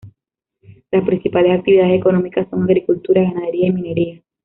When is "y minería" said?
3.67-4.23